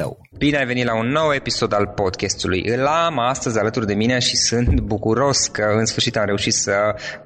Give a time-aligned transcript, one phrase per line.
[0.00, 0.20] tău.
[0.38, 2.62] Bine ai venit la un nou episod al podcastului.
[2.66, 6.72] Îl am astăzi alături de mine și sunt bucuros că în sfârșit am reușit să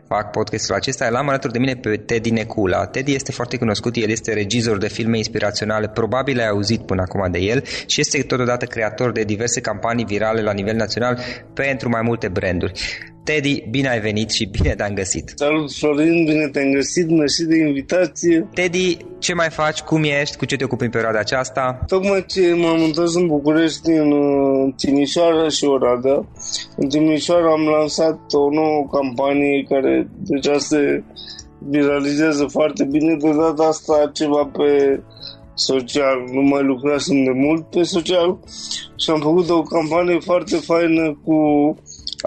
[0.09, 1.07] fac podcastul acesta.
[1.07, 2.87] Îl am alături de mine pe Teddy Necula.
[2.87, 7.31] Teddy este foarte cunoscut, el este regizor de filme inspiraționale, probabil ai auzit până acum
[7.31, 11.19] de el și este totodată creator de diverse campanii virale la nivel național
[11.55, 13.12] pentru mai multe branduri.
[13.25, 15.33] Teddy, bine ai venit și bine te-am găsit.
[15.35, 18.49] Salut Florin, bine te-am găsit, mersi de invitație.
[18.55, 19.81] Teddy, ce mai faci?
[19.81, 20.37] Cum ești?
[20.37, 21.85] Cu ce te ocupi în perioada aceasta?
[21.87, 26.27] Tocmai ce m-am întors în București din uh, Timișoara și Oradea.
[26.77, 31.03] În Timișoara am lansat o nouă campanie care deja se
[31.59, 33.17] viralizează foarte bine.
[33.17, 35.01] De data asta ceva pe
[35.55, 38.39] social, nu mai lucrasem de mult pe social
[38.97, 41.37] și am făcut o campanie foarte faină cu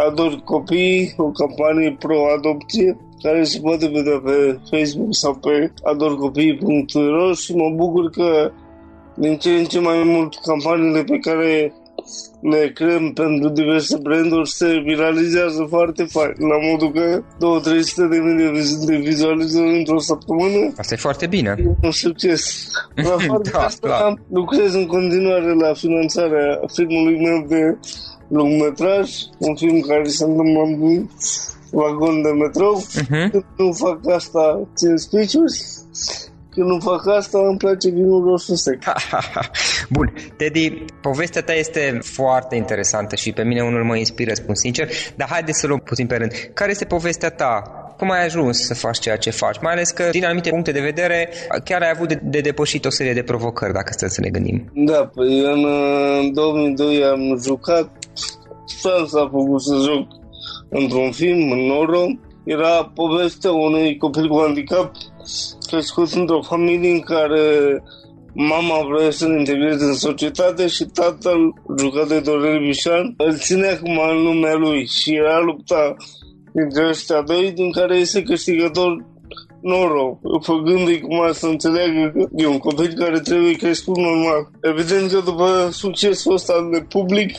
[0.08, 7.56] Ador Copii, o campanie pro-adopție care se poate vedea pe Facebook sau pe adorcopii.ro și
[7.56, 8.52] mă bucur că
[9.16, 11.74] din ce în ce mai mult campaniile pe care
[12.42, 18.36] le creăm pentru diverse branduri se viralizează foarte fain, la modul că 2-300 de mii
[18.36, 21.56] de, viz- de vizualizări într-o săptămână Asta e foarte bine.
[21.60, 22.68] e un succes.
[22.96, 24.22] La afară de Da, asta, clar.
[24.32, 27.78] lucrez în continuare la finanțarea filmului meu de
[28.28, 31.08] lungmetraj, un film care se întâmplă în
[31.72, 32.84] vagon de metrou.
[32.96, 33.30] Mhm.
[33.30, 35.54] Când nu fac asta, țin speech-uri.
[36.50, 38.84] Când nu fac asta, îmi place vinul roșu sec.
[39.96, 44.90] Bun, Teddy, povestea ta este foarte interesantă și pe mine unul mă inspiră, spun sincer,
[45.16, 46.32] dar haideți să luăm puțin pe rând.
[46.54, 47.85] Care este povestea ta?
[47.98, 49.58] Cum ai ajuns să faci ceea ce faci?
[49.62, 51.30] Mai ales că, din anumite puncte de vedere,
[51.64, 54.72] chiar ai avut de, de depășit o serie de provocări, dacă stăm să ne gândim.
[54.74, 55.66] Da, păi în,
[56.20, 57.90] în 2002 am jucat,
[59.08, 60.08] s-a făcut să joc
[60.70, 62.06] într-un film, în Noro.
[62.44, 64.92] Era povestea unui copil cu handicap
[65.68, 67.84] crescut într-o familie în care
[68.34, 74.00] mama vrea să-l integreze în societate și tatăl, jucat de Dorel Bișan, îl ține acum
[74.10, 75.96] în lumea lui și era lupta
[76.56, 79.06] dintre ăștia doi, din care este câștigător
[79.62, 84.50] Noro, făcându-i cum să înțeleagă că e un copil care trebuie crescut normal.
[84.62, 87.36] Evident că după succesul ăsta de public,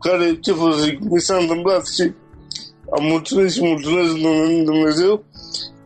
[0.00, 2.12] care, ce vă zic, mi s-a întâmplat și
[2.96, 4.12] am mulțumit și mulțumesc
[4.64, 5.24] Dumnezeu,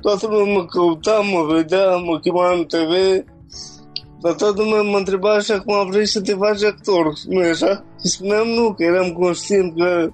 [0.01, 3.25] toată lumea mă căuta, mă vedea, mă chema în TV,
[4.21, 7.85] dar toată lumea mă întreba așa cum vrei să te faci actor, nu e așa?
[8.01, 10.11] Și spuneam nu, că eram conștient că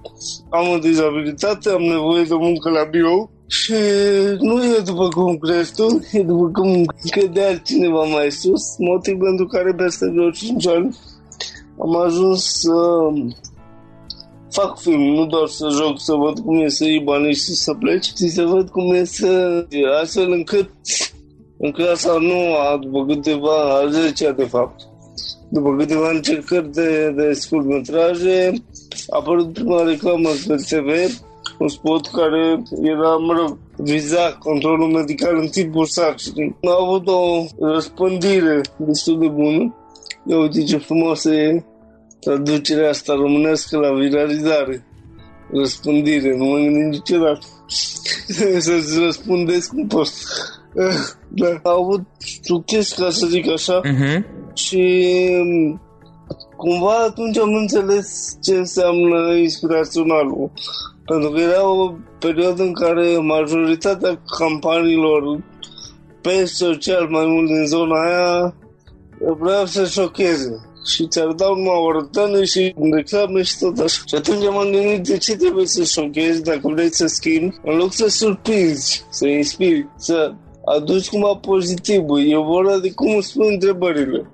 [0.49, 3.29] am o dizabilitate, am nevoie de muncă la birou.
[3.47, 3.73] Și
[4.39, 9.45] nu e după cum crezi tu, e după cum crede altcineva mai sus, motiv pentru
[9.45, 10.97] care peste vreo 5 ani.
[11.79, 12.73] Am ajuns să
[14.49, 17.73] fac film, nu doar să joc, să văd cum e să iei banii și să
[17.73, 19.65] pleci, ci să văd cum e să...
[20.01, 20.69] astfel încât
[21.57, 24.81] în clasa noua, după câteva, a 10 de fapt,
[25.49, 28.53] după câteva încercări de, de scurtmetraje,
[29.09, 31.19] a apărut prima reclamă pe TV,
[31.59, 36.55] un spot care era, mă rog, viza controlul medical în timpul sarcinii.
[36.61, 39.75] A avut o răspândire destul de bună.
[40.25, 41.63] Ia uite ce frumoasă e
[42.19, 44.85] traducerea asta românească la viralizare.
[45.51, 47.45] Răspândire, nu mă gândesc niciodată.
[48.59, 50.25] Să-ți răspundesc cum poți.
[51.27, 51.59] Da.
[51.63, 52.01] A avut
[52.41, 54.23] succes, ca să zic așa, uh-huh.
[54.53, 55.05] și
[55.41, 55.81] um,
[56.55, 60.51] cumva atunci am înțeles ce înseamnă inspiraționalul.
[61.05, 65.43] Pentru că era o perioadă în care majoritatea campaniilor
[66.21, 68.55] pe social, mai mult din zona aia,
[69.39, 74.01] vreau să șocheze și ți-ar da numai o rătănă și reclame și tot așa.
[74.05, 77.93] Și atunci m-am gândit de ce trebuie să șochezi dacă vrei să schimbi, în loc
[77.93, 80.33] să surprinzi, să inspiri, să
[80.65, 82.19] aduci cumva pozitivul.
[82.31, 84.29] E vorba de cum îți spun întrebările.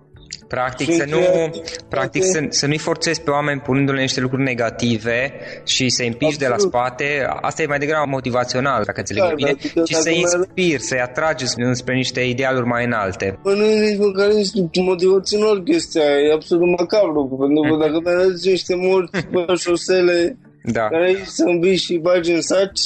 [0.47, 1.51] Practic, să, nu,
[1.89, 5.33] practic să, să nu-i forțezi pe oameni punându-le niște lucruri negative
[5.65, 7.27] și să-i împiși de la spate.
[7.41, 11.45] Asta e mai degrabă motivațional, dacă înțeleg da, bine, da, și să-i inspiri, să-i atragi
[11.71, 13.39] spre niște idealuri mai înalte.
[13.43, 17.99] Păi nu e nici măcar nici motivațional chestia, e absolut macabru, pentru că dacă
[18.43, 20.87] te niște morți pe șosele da.
[20.87, 22.81] care aici să îmbii și bagi în saci,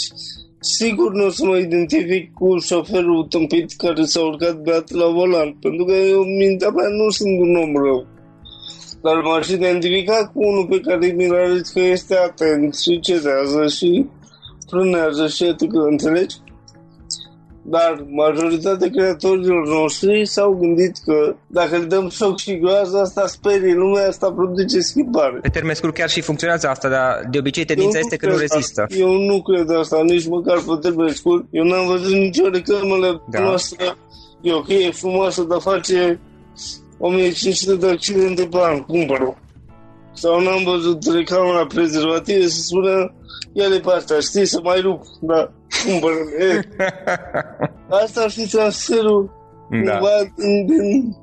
[0.67, 5.57] Sigur nu o să mă identific cu șoferul tâmpit care s-a urcat beat la volan,
[5.61, 8.05] pentru că eu, mintea mea, nu sunt un om rău.
[9.01, 11.27] Dar m-aș identifica cu unul pe care mi
[11.73, 14.05] că este atent și cedează și
[14.69, 16.35] frânează și etică, înțelegi?
[17.67, 23.73] Dar majoritatea creatorilor noștri s-au gândit că dacă le dăm șoc și groază, asta sperie
[23.73, 25.39] lumea, asta produce schimbare.
[25.41, 28.81] Pe termen scurt chiar și funcționează asta, dar de obicei tendința este că nu rezistă.
[28.81, 28.95] Asta.
[28.97, 31.45] Eu nu cred asta, nici măcar pe termen scurt.
[31.51, 33.39] Eu n-am văzut nicio reclamă da.
[33.39, 33.97] noastră.
[34.41, 36.19] E ok, e frumoasă, dar face
[36.97, 39.35] 1500 de accidente pe an, cumpăr
[40.15, 43.13] Sau n-am văzut reclamă la prezervative să spună
[43.53, 45.51] ia de partea, știi, să mai rup, da
[45.85, 46.15] cumpără
[48.03, 49.31] Asta ar fi transferul
[49.85, 49.91] da.
[49.91, 50.33] cumva
[50.65, 51.15] din,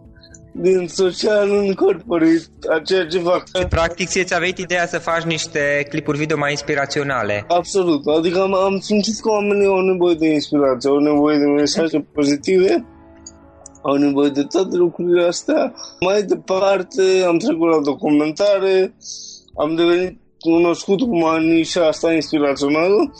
[0.53, 3.45] din social în corporate, a ceea ce fac.
[3.59, 7.45] Și practic ți aveai ideea să faci niște clipuri video mai inspiraționale.
[7.49, 12.07] Absolut, adică am, am simțit că oamenii au nevoie de inspirație, au nevoie de mesaje
[12.13, 12.85] pozitive,
[13.83, 15.75] au nevoie de toate lucrurile astea.
[16.01, 18.95] Mai departe am trecut la documentare,
[19.57, 23.13] am devenit cunoscut cum a nișa asta inspirațională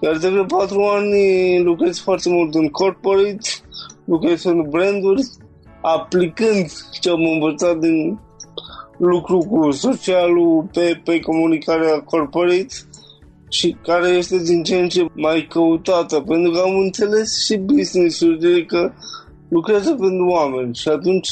[0.00, 3.48] iar de vreo patru ani lucrez foarte mult în corporate,
[4.04, 5.22] lucrez în branduri,
[5.80, 6.66] aplicând
[7.00, 8.18] ce am învățat din
[8.98, 12.74] lucru cu socialul pe, pe comunicarea corporate
[13.48, 18.64] și care este din ce în ce mai căutată, pentru că am înțeles și business-urile
[18.64, 18.92] că
[19.48, 21.28] lucrează pentru oameni și atunci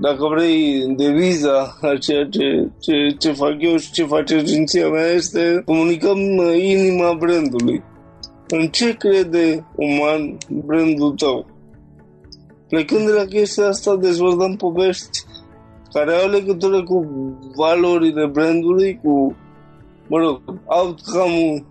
[0.00, 5.06] dacă vrei, deviza a ceea ce, ce, ce fac eu și ce face agenția mea
[5.06, 6.18] este comunicăm
[6.54, 7.82] inima brandului.
[8.48, 11.46] În ce crede uman brandul tău?
[12.68, 15.24] Plecând de la chestia asta, dezvoltăm povești
[15.92, 17.06] care au legătură cu
[17.56, 19.36] valorile brandului, cu,
[20.06, 21.64] mă rog, outcome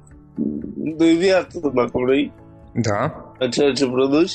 [0.97, 2.33] de viață, dacă vrei,
[2.73, 3.33] da.
[3.39, 4.33] a ceea ce produci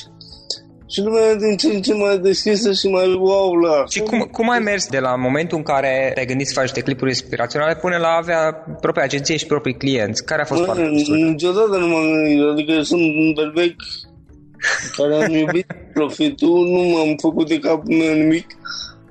[0.87, 4.19] și lumea e din ce în ce mai deschisă și mai wow la Și cum,
[4.19, 7.75] cum ai mers de la momentul în care te-ai gândit să faci niște clipuri inspiraționale
[7.75, 10.25] până la a avea propria agenție și proprii clienți?
[10.25, 11.15] Care a fost parcursul?
[11.15, 13.75] Niciodată nu m-am gândit, adică eu sunt un berbec
[14.97, 18.47] care am iubit profitul, nu m-am făcut de capul meu nimic.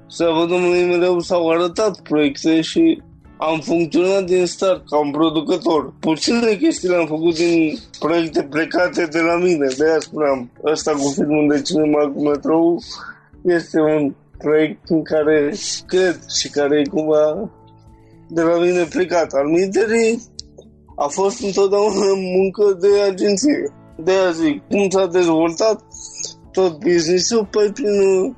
[0.08, 3.02] Să văd domnului mereu s-au arătat proiecte și
[3.36, 5.92] am funcționat din start ca un producător.
[6.00, 9.66] Puține chestii le-am făcut din proiecte plecate de la mine.
[9.76, 12.82] De aia spuneam, ăsta cu filmul de cinema cu metrou
[13.44, 15.54] este un proiect în care
[15.86, 17.50] cred și care e cumva
[18.28, 19.32] de la mine plecat.
[19.32, 20.22] Al minterii
[20.96, 23.72] a fost întotdeauna muncă de agenție.
[23.96, 25.84] De aia zic, cum s-a dezvoltat
[26.52, 27.48] tot business-ul?
[27.50, 28.36] Păi prin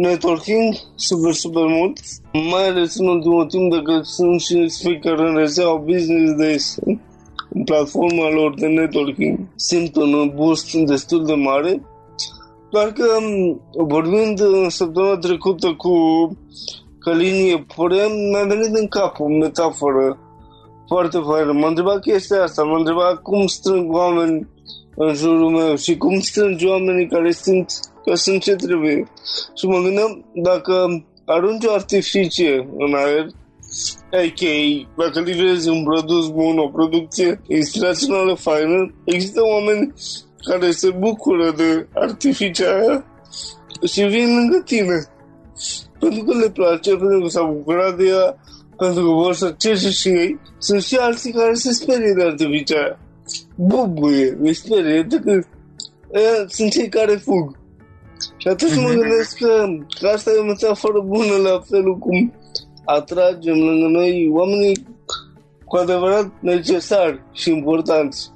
[0.00, 1.98] networking super, super mult,
[2.32, 6.78] mai ales în ultimul timp de că sunt și speaker în rețeaua Business Days,
[7.50, 9.38] în platforma lor de networking.
[9.54, 11.82] Simt un boost destul de mare,
[12.70, 13.04] doar că
[13.72, 15.92] vorbind în săptămâna trecută cu
[16.98, 20.18] Călinie Pure, mi-a venit în cap o metaforă
[20.86, 21.52] foarte faină.
[21.52, 24.48] M-a întrebat chestia asta, m-a întrebat cum strâng oameni
[24.96, 27.70] în jurul meu și cum strângi oamenii care simt
[28.10, 29.12] că sunt ce trebuie.
[29.56, 33.26] Și mă gândeam, dacă arunci o artificie în aer,
[34.12, 34.88] a.k.a.
[34.96, 39.92] dacă livrezi un produs bun, o producție inspirațională faină, există oameni
[40.48, 43.04] care se bucură de artificia aia
[43.92, 45.06] și vin lângă tine.
[45.98, 48.36] Pentru că le place, pentru că s-au bucurat de ea,
[48.76, 50.40] pentru că vor să cerce și ei.
[50.58, 52.98] Sunt și alții care se sperie de artificia aia.
[53.54, 57.59] Bubuie, îi sperie, pentru că sunt cei care fug.
[58.40, 58.82] Și atunci mm-hmm.
[58.82, 58.98] mă mhm.
[58.98, 59.66] gândesc că,
[60.00, 62.32] că asta e o metaforă bună la felul cum
[62.84, 64.86] atragem lângă noi oamenii
[65.64, 68.30] cu adevărat necesari și importanți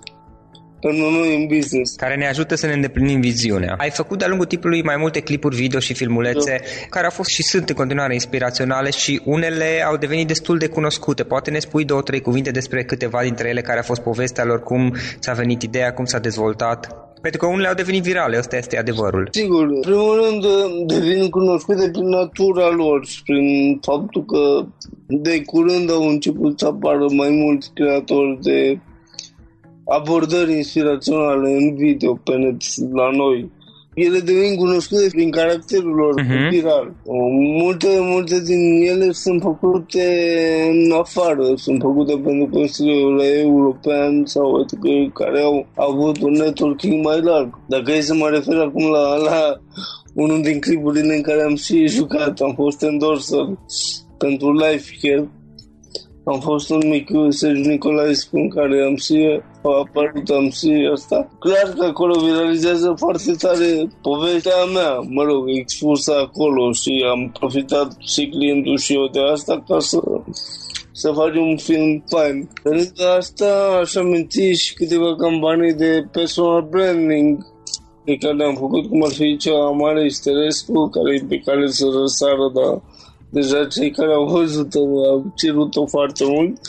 [0.86, 1.94] pentru noi în business.
[1.96, 3.74] Care ne ajută să ne îndeplinim viziunea.
[3.78, 6.86] Ai făcut de-a lungul timpului mai multe clipuri video și filmulețe da.
[6.88, 11.22] care au fost și sunt în continuare inspiraționale și unele au devenit destul de cunoscute.
[11.22, 14.62] Poate ne spui două, trei cuvinte despre câteva dintre ele care a fost povestea lor,
[14.62, 17.04] cum ți-a venit ideea, cum s-a dezvoltat?
[17.20, 19.28] Pentru că unele au devenit virale, ăsta este adevărul.
[19.30, 20.44] Sigur, în primul rând
[20.86, 24.66] devin cunoscute prin natura lor și prin faptul că
[25.06, 28.78] de curând au început să apară mai mulți creatori de
[29.84, 32.62] abordări inspiraționale în video pe net
[32.92, 33.50] la noi
[33.94, 36.48] ele devin cunoscute prin caracterul lor uh-huh.
[36.50, 36.92] viral.
[37.62, 40.04] Multe, multe din ele sunt făcute
[40.70, 47.20] în afară, sunt făcute pentru Consiliul European sau adică, care au avut un networking mai
[47.20, 47.58] larg.
[47.68, 49.60] Dacă e să mă refer acum la, la
[50.14, 53.58] unul din clipurile în care am și jucat, am fost endorser
[54.18, 55.28] pentru Life Care
[56.24, 61.28] am fost un mic Sergiu Nicolaescu în care am și apărut, am și asta.
[61.38, 67.96] Clar că acolo viralizează foarte tare povestea mea, mă rog, expusă acolo și am profitat
[67.98, 70.00] și clientul și eu de asta ca să
[70.96, 72.50] să facem un film fain.
[72.62, 77.46] Pe lângă asta aș aminti și câteva campanii de personal branding
[78.04, 81.86] pe care le-am făcut, cum ar fi cea mare Isterescu, care e pe care să
[82.00, 82.82] răsară, dar
[83.30, 84.80] deja cei care au văzut-o
[85.10, 86.60] au cerut-o foarte mult.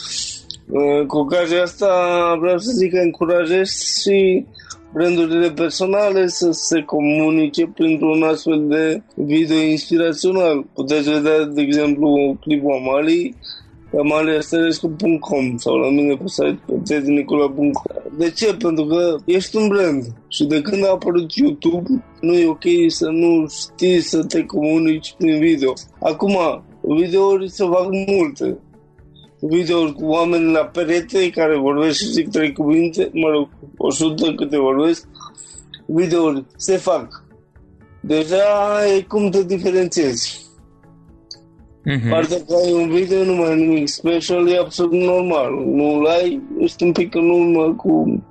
[0.68, 1.88] Uh, cu ocazia asta
[2.40, 3.68] vreau să zic că încurajez
[4.02, 4.44] și
[4.92, 10.66] brandurile personale să se comunice printr-un astfel de video inspirațional.
[10.74, 13.34] Puteți vedea, de exemplu, clipul Amalii
[13.90, 17.70] pe amaliasterescu.com sau la mine pe site pe tednicola.com
[18.18, 18.54] De ce?
[18.54, 23.08] Pentru că ești un brand și de când a apărut YouTube nu e ok să
[23.08, 25.72] nu știi să te comunici prin video.
[26.00, 28.58] Acum, videouri se fac multe.
[29.40, 34.34] Videouri cu oameni la perete care vorbesc și zic trei cuvinte, mă rog, o sută
[34.34, 35.08] câte vorbesc,
[35.86, 37.24] videouri se fac.
[38.00, 38.44] Deja
[38.96, 40.44] e cum te diferențiezi.
[41.86, 42.10] Uh-huh.
[42.10, 45.64] Partea că ai un video nu mai e nimic special, e absolut normal.
[45.64, 48.22] Nu-l ai, ești un pic în urmă cu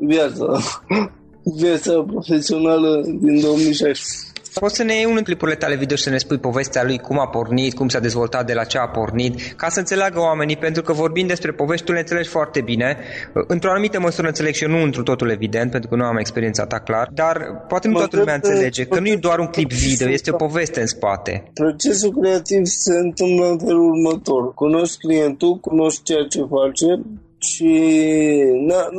[0.00, 0.58] viața,
[1.60, 4.27] viața profesională din 2016.
[4.58, 6.98] Poți să ne iei unul în clipurile tale video și să ne spui povestea lui,
[6.98, 10.56] cum a pornit, cum s-a dezvoltat, de la ce a pornit, ca să înțeleagă oamenii,
[10.56, 12.96] pentru că vorbind despre povești, tu le înțelegi foarte bine.
[13.32, 16.66] Într-o anumită măsură înțeleg și eu, nu într totul evident, pentru că nu am experiența
[16.66, 20.08] ta clar, dar poate nu toată lumea înțelege că nu e doar un clip video,
[20.08, 21.50] este o poveste în spate.
[21.54, 24.54] Procesul creativ se întâmplă în felul următor.
[24.54, 27.02] Cunoști clientul, cunoști ceea ce face,
[27.40, 27.70] și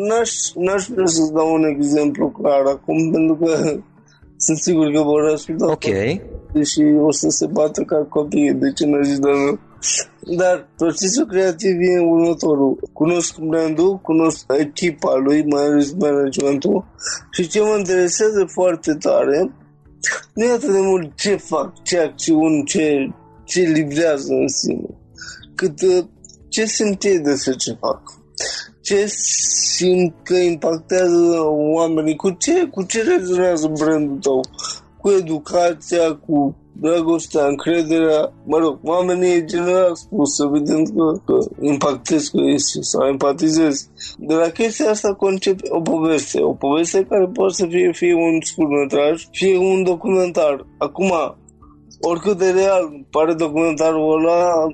[0.08, 3.80] n-aș, n-aș vrea să dau un exemplu clar acum, pentru că
[4.40, 5.72] sunt sigur că vor asculta.
[5.72, 5.84] Ok.
[6.64, 8.54] Și o să se bată ca copii.
[8.54, 9.60] De ce n-aș zis, dar
[10.38, 12.90] Dar procesul creativ e următorul.
[12.94, 16.86] Cunosc brandul, cunosc echipa lui, mai ales managementul
[17.32, 19.52] și ce mă interesează foarte tare
[20.34, 24.88] nu e atât de mult ce fac, ce acțiuni, ce, ce livrează în sine,
[25.56, 26.06] cât uh,
[26.50, 28.02] ce simt ei despre ce fac.
[28.90, 31.44] Ce simt că impactează
[31.76, 34.42] oamenii, cu ce, cu ce rezonează brandul tău,
[34.98, 42.28] cu educația, cu dragostea, încrederea, mă rog, oamenii e general spus, evident că, că impactez
[42.28, 43.90] cu ei sau empatizez.
[44.18, 48.40] De la chestia asta concep o poveste, o poveste care poate să fie fie un
[48.42, 50.66] scurtmetraj, fie un documentar.
[50.78, 51.12] Acum,
[52.02, 54.68] oricât de real pare documentarul ăla,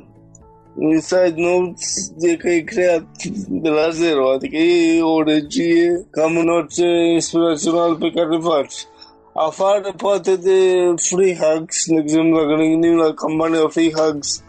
[0.79, 3.05] Inside Notes e că e creat
[3.48, 8.74] de la zero, adică e o regie cam în orice inspirațional pe care le faci.
[9.34, 10.60] Afară poate de
[10.96, 14.44] Free Hugs, de exemplu, dacă ne gândim la campania Free Hugs,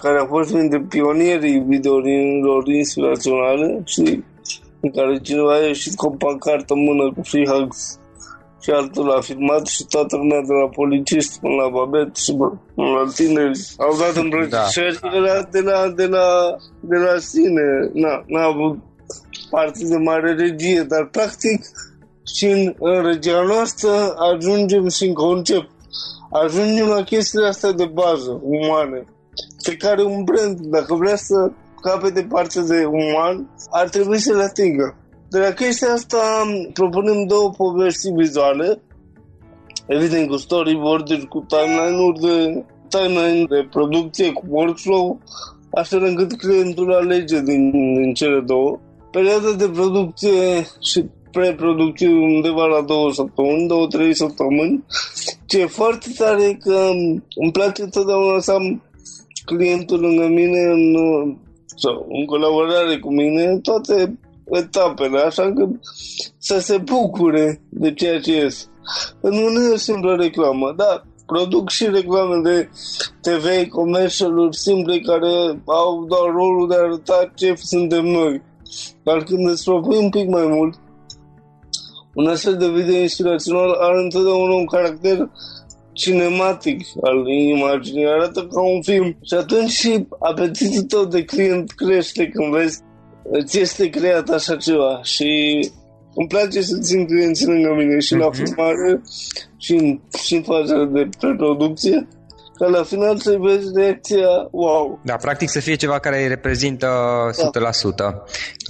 [0.00, 4.22] care a fost dintre pionierii videourilor inspiraționale și
[4.80, 7.98] în care cineva a ieșit cu o pancartă în mână cu Free Hugs
[8.66, 12.32] și altul a filmat și toată lumea de la polițiști până la babet și
[12.74, 15.08] până la tineri au dat îmbrățișări da.
[15.10, 16.28] de, la, de, la,
[16.80, 17.66] de la sine.
[17.92, 18.78] N-a, n-a avut
[19.50, 21.60] parte de mare regie, dar practic
[22.34, 23.90] și în, în regiunea noastră
[24.32, 25.70] ajungem și în concept.
[26.30, 29.04] Ajungem la chestiile astea de bază, umane,
[29.62, 31.50] pe care un brand, dacă vrea să
[31.82, 34.96] capete parte de uman, ar trebui să le atingă.
[35.36, 36.18] De la chestia asta
[36.72, 38.82] propunem două povești vizuale,
[39.86, 45.20] evident cu storyboard cu timeline-uri de, timeline de producție, cu workflow,
[45.70, 48.78] astfel încât clientul alege din, din cele două.
[49.10, 54.84] Perioada de producție și preproductiv undeva la două săptămâni, două, trei săptămâni.
[55.46, 56.90] Ce e foarte tare că
[57.34, 58.82] îmi place totdeauna să am
[59.44, 60.94] clientul lângă mine în,
[61.76, 64.18] sau în colaborare cu mine în toate
[64.50, 65.68] etapele, așa că
[66.38, 68.68] să se bucure de ceea ce ies.
[69.20, 72.68] Nu e o simplă reclamă, da, produc și reclame de
[73.20, 78.42] TV, commercial-uri simple care au doar rolul de a arăta ce suntem noi.
[79.02, 80.74] Dar când îți propui un pic mai mult,
[82.14, 85.30] un astfel de video inspirațional are întotdeauna un caracter
[85.92, 92.28] cinematic al imaginii, arată ca un film și atunci și apetitul tău de client crește
[92.28, 92.80] când vezi
[93.44, 95.60] ți este creat așa ceva și
[96.14, 98.34] îmi place să țin clienții lângă mine și la mhm.
[98.34, 99.02] filmare
[99.56, 102.08] și în, și în faza de preproducție
[102.58, 105.00] ca la final să vezi reacția wow.
[105.04, 106.86] Da, practic să fie ceva care îi reprezintă
[107.52, 107.70] da.
[107.70, 107.74] 100%.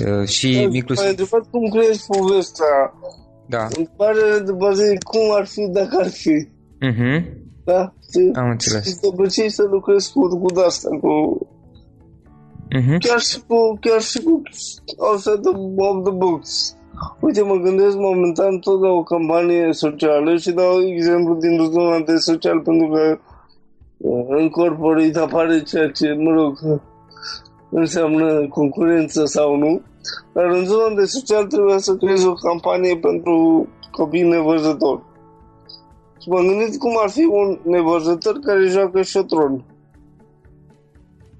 [0.07, 1.05] Uh, și da, inclusiv...
[1.05, 2.93] Mai întrebat cum crezi povestea
[3.49, 3.63] da.
[3.63, 6.49] Întrebarea de bază cum ar fi dacă ar fi.
[6.81, 7.45] Mhm.
[7.65, 7.95] Da?
[8.35, 8.87] Am înțeles.
[8.87, 11.11] Și de obicei să lucrez cu, cu asta, cu...
[12.77, 12.99] Uh-huh.
[12.99, 14.43] Chiar și cu, chiar și cu
[14.97, 16.77] outside the, of the books.
[17.21, 22.17] Uite, mă gândesc momentan tot la o campanie socială și dau exemplu din zona de
[22.17, 23.19] social pentru că
[23.97, 26.59] uh, în corporate apare ceea ce, mă rog,
[27.71, 29.81] înseamnă concurență sau nu.
[30.33, 35.01] Dar în zona de social trebuie să creezi o campanie pentru copii nevăzători.
[36.21, 39.65] Și mă gândesc cum ar fi un nevăzător care joacă șotron.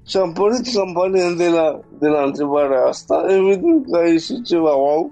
[0.07, 4.73] Și am pornit campania de la, de la întrebarea asta, evident că a ieșit ceva
[4.75, 5.11] wow.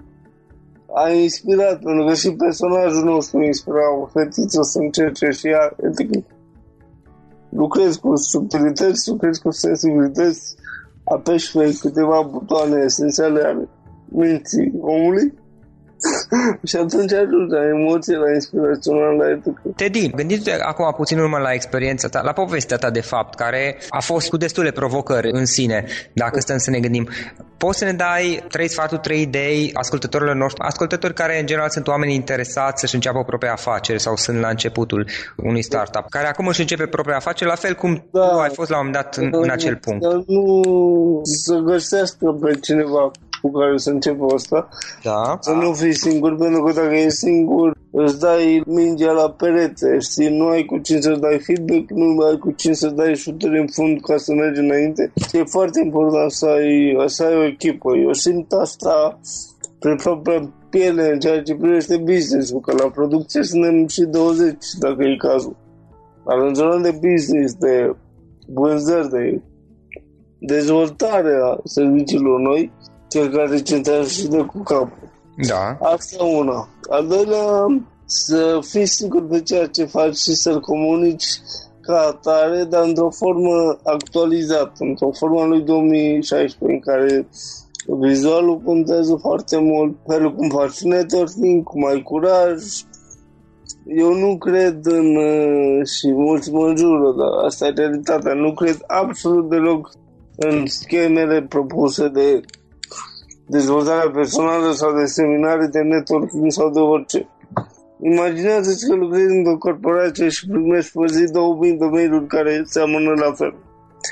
[0.94, 6.24] A inspirat, pentru că și personajul nostru inspira o fetiță să încerce și ea, adică
[7.48, 10.54] lucrez cu subtilități, lucrez cu sensibilități,
[11.04, 13.68] apeși pe câteva butoane esențiale ale
[14.08, 15.32] minții omului
[16.68, 19.60] și atunci ajungi la emoție, la inspirațional, la etică.
[19.76, 24.00] Teddy, gândiți-te acum puțin urmă la experiența ta, la povestea ta de fapt, care a
[24.00, 27.08] fost cu destule provocări în sine, dacă stăm să ne gândim.
[27.56, 31.88] Poți să ne dai trei sfaturi, trei idei ascultătorilor noștri, ascultători care în general sunt
[31.88, 36.60] oameni interesați să-și înceapă propria afacere sau sunt la începutul unui startup, care acum își
[36.60, 39.28] începe propria afacere, la fel cum da, tu ai fost la un moment dat în,
[39.42, 40.02] în acel punct.
[40.02, 43.10] Dar nu să găsească pe cineva
[43.42, 44.68] cu care să începe asta.
[45.02, 45.38] Da.
[45.40, 50.36] Să nu fii singur, pentru că dacă ești singur, îți dai mingea la perete, știi?
[50.36, 53.66] Nu ai cu cine să dai feedback, nu ai cu cine să dai șuturi în
[53.66, 55.12] fund ca să mergi înainte.
[55.32, 57.96] E foarte important să ai, să ai o echipă.
[57.96, 59.20] Eu simt asta
[59.78, 65.02] pe propria piele în ceea ce privește business-ul, că la producție suntem și 20, dacă
[65.02, 65.56] e cazul.
[66.26, 67.94] Dar în zona de business, de
[68.46, 69.40] vânzări, de
[70.38, 72.72] dezvoltare a serviciilor noi,
[73.08, 75.10] cel care centrează și de cu capul.
[75.48, 75.78] Da.
[75.80, 76.68] Asta una.
[76.90, 77.66] Al doilea,
[78.04, 81.24] să fii sigur de ceea ce faci și să-l comunici
[81.80, 87.28] ca atare, dar într-o formă actualizată, într-o formă lui 2016, în care
[87.86, 92.62] vizualul contează foarte mult, felul cum faci networking, cum ai curaj.
[93.86, 98.78] Eu nu cred în, uh, și mulți mă jură, dar asta e realitatea, nu cred
[98.86, 99.90] absolut deloc
[100.36, 102.40] în schemele propuse de
[103.46, 107.28] dezvoltare personală sau de seminarii de networking sau de orice.
[108.02, 113.32] Imaginează-ți că lucrezi într-o corporație și primești pe zi 2000 de mail care seamănă la
[113.32, 113.54] fel.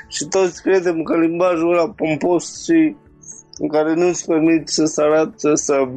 [0.08, 2.96] Și toți credem că limbajul ăla pompos și
[3.58, 5.88] în care nu îți permit să se arată, să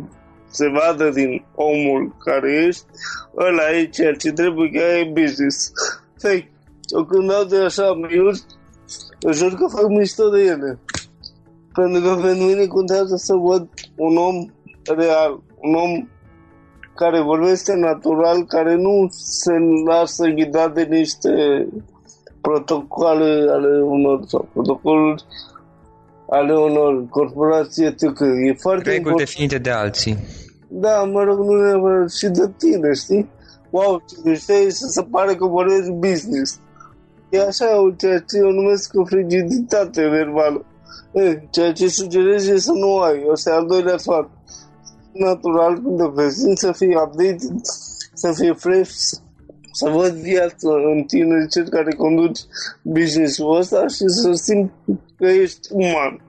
[0.50, 2.84] se vadă din omul care ești,
[3.38, 5.72] ăla e ceea ce trebuie că e business.
[6.18, 6.52] Fake.
[6.96, 8.42] Eu când dau de așa miuri,
[9.20, 10.80] eu jur că fac mișto de ele.
[11.80, 14.36] Pentru că pentru mine contează să văd un om
[14.96, 16.08] real, un om
[16.96, 19.54] care vorbește natural, care nu se
[19.86, 21.32] lasă ghidat de niște
[22.42, 25.24] protocoale ale unor sau protocoluri
[26.30, 28.26] ale unor corporații etică.
[28.26, 29.20] E foarte Reguli important.
[29.20, 30.18] definite de alții.
[30.68, 33.30] Da, mă rog, nu neapărat și de tine, știi?
[33.70, 36.60] Wow, ce știi să se pare că vorbești business.
[37.30, 37.66] E așa,
[37.98, 40.66] ceea ce eu numesc o frigiditate verbală.
[41.12, 43.26] E, ceea ce sugerez e să nu ai.
[43.32, 44.30] Asta e al doilea sfat
[45.18, 47.62] natural când te prezint, să fii updated,
[48.14, 48.92] să fie fresh,
[49.72, 52.40] să văd viața în tine, cel care conduci
[52.82, 54.72] business-ul ăsta și să simt
[55.18, 56.22] că ești uman.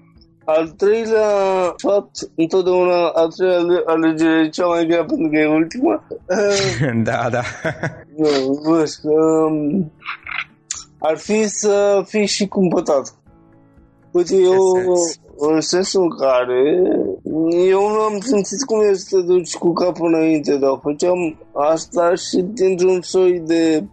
[0.45, 1.29] Al treilea
[1.77, 6.07] fapt, întotdeauna a treia alegere e cea mai grea pentru că e ultima.
[7.09, 7.43] da, da.
[8.17, 9.93] nu, văd că um,
[10.99, 13.15] ar fi să fii și cumpătat.
[14.19, 14.61] Uite, eu,
[15.37, 16.63] în sensul în care
[17.69, 22.15] eu nu am simțit cum e să te duci cu capul înainte, dar făceam asta
[22.15, 23.85] și dintr-un soi de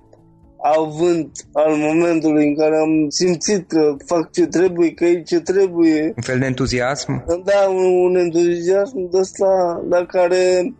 [0.77, 6.13] avânt al momentului în care am simțit că fac ce trebuie, că e ce trebuie.
[6.15, 7.23] Un fel de entuziasm?
[7.43, 10.73] Da, un, un entuziasm de ăsta, dar care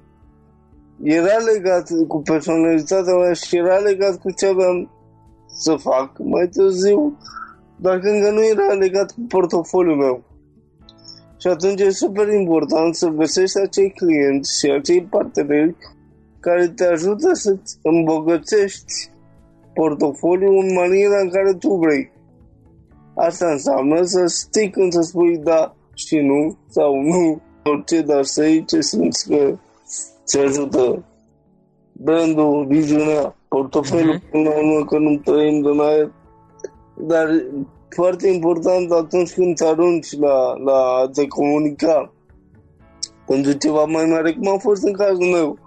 [1.04, 4.90] era legat cu personalitatea mea și era legat cu ce aveam
[5.56, 7.18] să fac mai târziu,
[7.78, 10.24] dar încă nu era legat cu portofoliul meu.
[11.38, 15.76] Și atunci e super important să găsești acei clienți și acei parteneri
[16.40, 18.94] care te ajută să-ți îmbogățești
[19.74, 22.12] portofoliul în maniera în care tu vrei.
[23.16, 28.46] Asta înseamnă să știi când să spui da și nu sau nu, orice, dar să
[28.46, 29.58] iei ce simți că
[30.26, 31.04] ți ajută
[31.92, 34.32] brandul, viziunea, portofelul, uh-huh.
[34.32, 36.12] până la urmă că nu trăim din aer.
[36.98, 37.28] Dar
[37.90, 42.14] foarte important atunci când te arunci la, la te comunica
[43.26, 45.58] pentru ceva mai mare, cum a fost în cazul meu,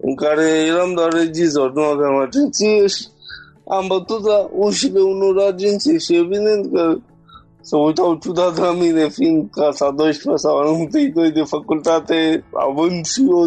[0.00, 3.06] în care eram doar regizor, nu aveam agenție și
[3.68, 6.96] am bătut la ușile unor agenții și evident că
[7.60, 13.26] să uitau ciudat la mine, fiind clasa 12 sau anul 2 de facultate, având și
[13.28, 13.46] o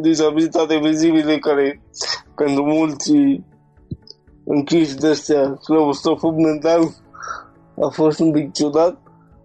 [0.00, 1.82] dizabilitate vizibilă care
[2.34, 3.12] pentru mulți
[4.44, 6.82] închiși de astea, claustrofob mental,
[7.80, 8.96] a fost un pic ciudat,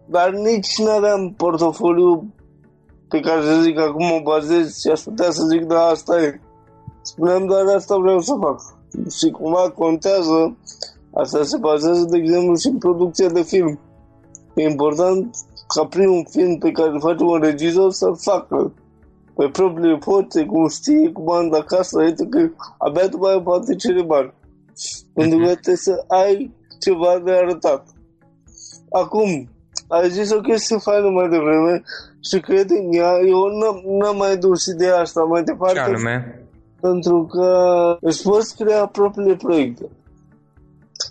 [0.05, 2.33] dar nici nu aveam portofoliu
[3.09, 6.39] pe care să zic acum mă bazez și aș putea să zic da, asta e.
[7.01, 8.62] Spuneam doar asta vreau să fac.
[9.17, 10.57] Și cumva contează,
[11.13, 13.79] asta se bazează, de exemplu, și în producția de film.
[14.53, 15.35] E important
[15.75, 18.73] ca primul film pe care îl face un regizor să-l facă
[19.35, 24.33] pe propriile forțe, cum știe, cum am acasă, că abia după aia poate cere bani.
[25.13, 27.86] Pentru că trebuie să ai ceva de arătat.
[28.92, 29.50] Acum,
[29.88, 31.84] ai zis o chestie faină mai devreme
[32.30, 33.48] și cred în ea, eu
[34.00, 35.74] n-am mai dus ideea asta mai departe.
[35.74, 36.44] Ce anume?
[36.82, 37.48] Pentru că
[38.02, 39.86] îți poți crea propriile proiecte.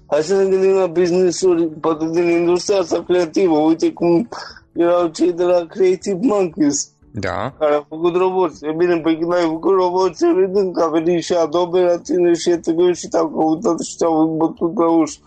[0.07, 3.59] Hai să ne gândim la business-uri, poate din industria asta creativă.
[3.59, 4.29] Uite cum
[4.73, 6.93] erau cei de la Creative Monkeys.
[7.13, 7.55] Da.
[7.59, 8.67] Care au făcut roboți.
[8.67, 12.33] E bine, pe când ai făcut roboți, evident că a venit și Adobe la tine
[12.33, 15.19] și ETG și te-au căutat și te-au bătut la ușă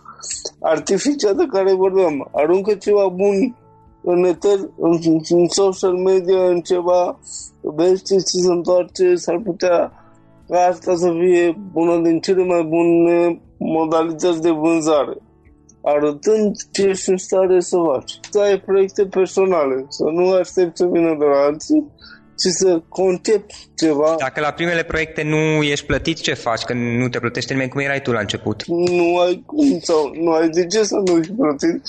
[0.60, 2.28] artificia de care vorbeam.
[2.32, 3.56] Aruncă ceva bun
[4.02, 7.18] în eter, în, în social media, în ceva,
[7.60, 9.92] vezi ce ți se întoarce, s-ar putea
[10.48, 15.16] ca asta să fie una din cele mai bune modalități de vânzare.
[15.82, 18.20] Arătând ce ești în stare să faci.
[18.30, 21.90] Să ai proiecte personale, să nu aștepți să vină de la alții,
[22.38, 24.14] ci să concepi ceva.
[24.18, 26.62] Dacă la primele proiecte nu ești plătit, ce faci?
[26.62, 28.64] Că nu te plătește nimeni cum erai tu la început.
[28.66, 31.82] Nu ai cum sau nu ai de ce să nu ești plătit.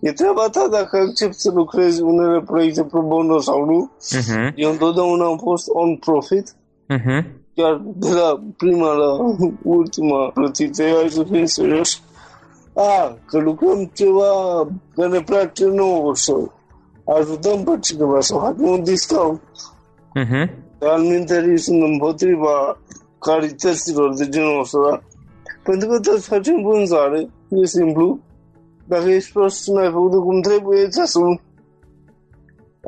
[0.00, 3.92] E treaba ta dacă accepti să lucrezi unele proiecte pro bono sau nu.
[4.16, 4.54] Uh-huh.
[4.54, 6.54] Eu întotdeauna am fost on profit.
[6.94, 7.24] Uh-huh.
[7.54, 9.16] chiar de la prima la
[9.62, 12.00] ultima plătită, hai să fim serioși.
[12.74, 16.32] A, că lucrăm ceva, că ne place nouă să
[17.04, 19.40] ajutăm pe cineva să facă un discount.
[20.20, 20.48] Uh-huh.
[20.80, 22.78] Al minterii sunt împotriva
[23.18, 25.02] calităților de genul ăsta, da?
[25.62, 28.18] Pentru că trebuie să facem vânzare, e simplu.
[28.86, 31.42] Dacă ești prost și n-ai făcut cum trebuie, ți asumi.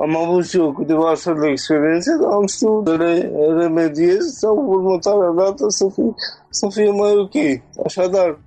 [0.01, 4.65] Am avut și eu câteva astfel de experiențe, dar am știut să le remediez sau
[4.67, 6.15] următoarea dată să fie,
[6.51, 7.63] să fie mai ok.
[7.85, 8.39] Așadar,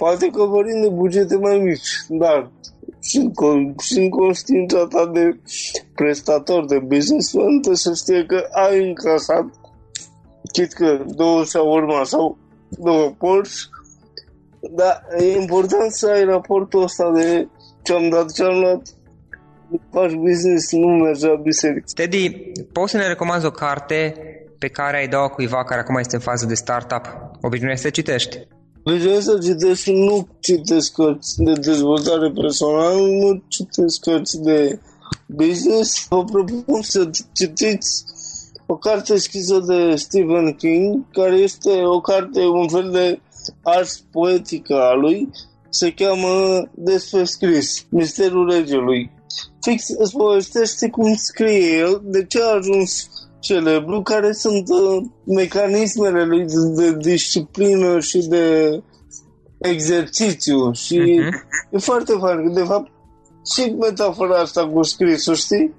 [0.00, 2.50] poate că vorbim de bugete mai mici, dar
[3.08, 3.30] și,
[3.80, 5.24] și în conștiința ta de
[5.94, 9.44] prestator de business trebuie să știe că ai încasat
[10.52, 12.38] chit că două sau urma sau
[12.70, 13.68] două Porsche
[14.60, 17.48] dar e important să ai raportul ăsta de
[17.82, 18.82] ce-am dat, ce-am luat
[19.92, 21.86] faci business, nu mergea biserică.
[21.94, 24.14] Teddy, poți să ne recomanzi o carte
[24.58, 27.30] pe care ai dat-o cuiva care acum este în fază de startup?
[27.40, 28.38] Obișnuiești să citești?
[28.88, 34.78] Obișnuiesc să citesc și nu citesc cărți de dezvoltare personală, nu citesc cărți de
[35.26, 36.06] business.
[36.08, 38.04] Vă propun să citiți
[38.66, 43.20] o carte scrisă de Stephen King, care este o carte, un fel de
[43.62, 45.28] ars poetică a lui,
[45.68, 49.10] se cheamă Despre scris, Misterul Regelui.
[49.60, 53.08] Fix îți povestește cum scrie el, de ce a ajuns
[53.48, 58.82] celebru, care sunt uh, mecanismele lui de, de disciplină și de
[59.58, 61.70] exercițiu și uh-huh.
[61.70, 62.52] e foarte fain.
[62.52, 62.90] De fapt,
[63.54, 65.74] și metafora asta cu scrisul, știi?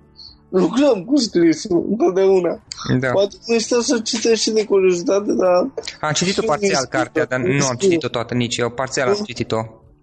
[0.49, 2.61] lucrăm cu scrisul întotdeauna.
[2.99, 3.11] Da.
[3.11, 5.71] Poate nu să citești și de curiozitate, dar...
[6.01, 8.69] Am citit-o parțial cartea, dar nu am citit-o toată nici eu.
[8.69, 9.57] Parțial am citit-o.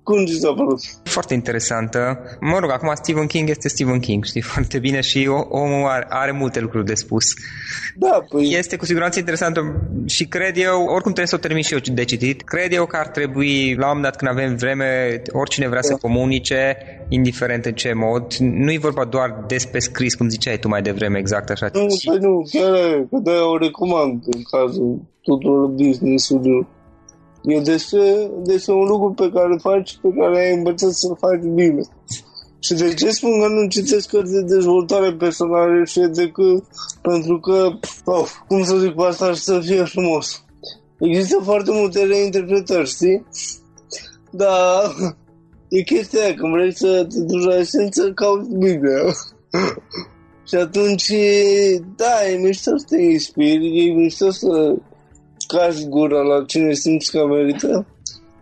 [0.09, 0.81] Cum ți s-a părut?
[1.03, 2.19] Foarte interesantă.
[2.41, 6.33] Mă rog, acum Stephen King este Stephen King, știi foarte bine și omul are, are
[6.33, 7.27] multe lucruri de spus.
[7.97, 8.55] Da, păi...
[8.55, 9.61] Este cu siguranță interesantă
[10.07, 12.97] și cred eu, oricum trebuie să o termin și eu de citit, cred eu că
[12.97, 15.87] ar trebui, la un moment dat când avem vreme, oricine vrea da.
[15.87, 16.77] să comunice,
[17.09, 21.19] indiferent în ce mod, nu e vorba doar despre scris, cum ziceai tu mai devreme,
[21.19, 21.69] exact așa.
[21.73, 26.67] Nu, păi nu, chiar că de o recomand în cazul tuturor business-urilor
[27.47, 31.43] E despre, despre un lucru pe care îl faci, pe care ai învățat să-l faci
[31.55, 31.81] bine.
[32.59, 36.65] Și de ce spun că nu citesc cărți de dezvoltare personală și decât
[37.03, 37.69] pentru că,
[38.05, 40.45] oh, cum să zic asta și să fie frumos.
[40.99, 43.27] Există foarte multe reinterpretări, știi?
[44.31, 44.95] Dar
[45.69, 49.03] e chestia aia, când vrei să te duci la esență, cauți Biblia.
[50.49, 51.13] și atunci,
[51.97, 54.77] da, e mișto să te inspiri, e mișto să
[55.47, 57.87] cași gura la cine simți că merită,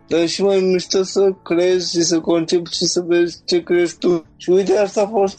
[0.08, 3.98] dar e și mai mișto să crezi și să concepi și să vezi ce crezi
[3.98, 4.24] tu.
[4.36, 5.38] Și uite, asta a fost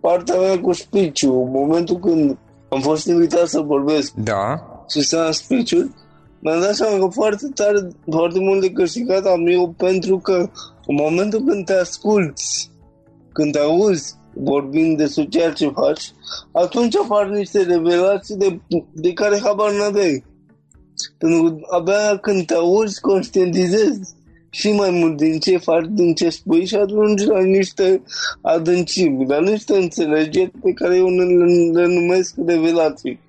[0.00, 2.36] partea mea cu speech momentul când
[2.68, 4.62] am fost invitat să vorbesc da.
[4.88, 5.72] și să am speech
[6.40, 10.50] mi-am dat seama că foarte tare, foarte mult de câștigat am eu pentru că
[10.86, 12.70] în momentul când te asculti,
[13.32, 16.12] când te auzi vorbind despre ceea ce faci,
[16.52, 18.60] atunci apar niște revelații de,
[18.92, 20.24] de care habar n-aveai.
[21.18, 24.14] Pentru că abia când te auzi, conștientizezi
[24.50, 28.02] și mai mult din ce faci, din ce spui și ajungi la niște
[28.42, 31.24] adâncimi, la niște înțelegeri pe care eu le,
[31.72, 33.20] le numesc revelații.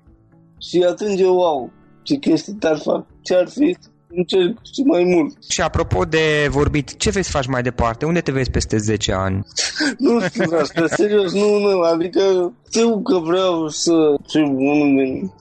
[0.58, 1.70] Și atunci eu, wow,
[2.02, 3.76] ce chestii te-ar fac, ce ar fi
[4.16, 5.36] încerc și mai mult.
[5.48, 8.04] Și apropo de vorbit, ce vei să faci mai departe?
[8.04, 9.46] Unde te vezi peste 10 ani?
[9.98, 13.92] nu știu asta, serios, nu, nu, adică știu că vreau să
[14.28, 15.32] fiu unul din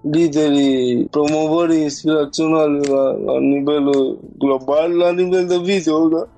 [0.00, 3.90] liderii promovării inspiraționale la, la nivel
[4.38, 6.28] global, la nivel de video, da?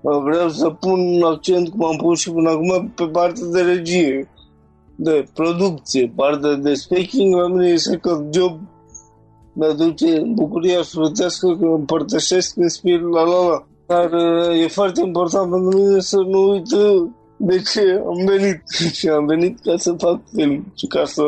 [0.00, 4.28] Vreau să pun accent, cum am pus și până acum, pe partea de regie,
[4.96, 8.60] de producție, partea de speaking, la mine este că job
[9.52, 13.66] mi-aduce bucuria sufletească că împărtășesc, inspir, la la la.
[13.86, 14.10] Dar
[14.52, 16.66] e foarte important pentru mine să nu uit
[17.38, 18.62] de ce am venit
[18.98, 21.22] și am venit ca să fac film și ca să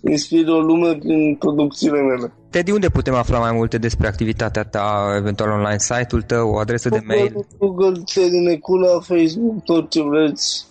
[0.00, 2.32] inspir o lume prin producțiile mele.
[2.50, 6.58] Te de unde putem afla mai multe despre activitatea ta, eventual online, site-ul tău, o
[6.58, 7.46] adresă Google, de mail?
[7.58, 10.66] Google, Teddy Necula, Facebook, tot ce vreți.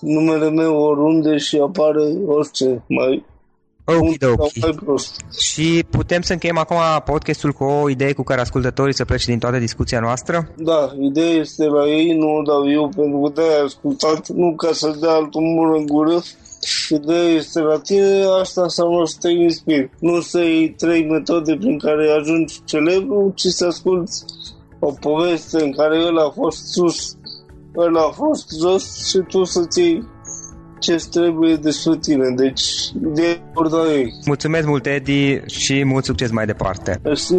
[0.00, 3.24] Numele meu oriunde și apare orice mai
[3.90, 4.18] Okay.
[5.38, 9.38] Și putem să încheiem acum podcastul cu o idee cu care ascultătorii să plece din
[9.38, 10.48] toată discuția noastră?
[10.56, 14.72] Da, ideea este la ei, nu o dau eu pentru că de-aia ascultat, nu ca
[14.72, 16.22] să dea altul mur în gură.
[16.88, 19.90] Ideea este la tine, asta înseamnă să te inspiri.
[19.98, 24.12] Nu să iei trei metode prin care ajungi celebru, ci să asculti
[24.78, 27.16] o poveste în care el a fost sus,
[27.76, 30.02] el a fost jos și tu să-ți iei
[30.78, 32.30] ce trebuie despre tine.
[32.30, 32.62] Deci,
[32.94, 33.40] de
[33.92, 34.12] ei.
[34.26, 37.00] Mulțumesc mult, Edi, și mult succes mai departe.
[37.02, 37.34] Mersi.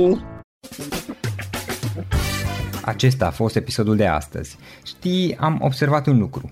[2.81, 4.57] Acesta a fost episodul de astăzi.
[4.85, 6.51] Știi, am observat un lucru.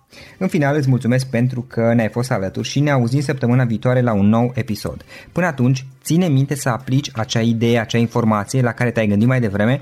[0.37, 4.13] În final îți mulțumesc pentru că ne-ai fost alături și ne auzim săptămâna viitoare la
[4.13, 5.05] un nou episod.
[5.31, 9.39] Până atunci, ține minte să aplici acea idee, acea informație la care te-ai gândit mai
[9.39, 9.81] devreme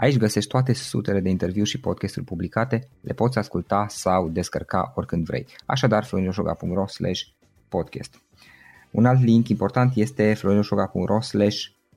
[0.00, 5.24] Aici găsești toate sutele de interviuri și podcasturi publicate, le poți asculta sau descărca oricând
[5.24, 5.46] vrei.
[5.66, 6.84] Așadar, florinoșoga.ro
[7.68, 8.20] podcast.
[8.90, 11.18] Un alt link important este florinoșoga.ro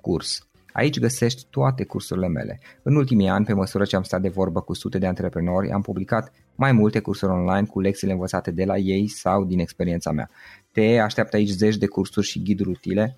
[0.01, 0.47] curs.
[0.73, 2.59] Aici găsești toate cursurile mele.
[2.83, 5.81] În ultimii ani, pe măsură ce am stat de vorbă cu sute de antreprenori, am
[5.81, 10.29] publicat mai multe cursuri online cu lecțiile învățate de la ei sau din experiența mea.
[10.71, 13.17] Te așteaptă aici zeci de cursuri și ghiduri utile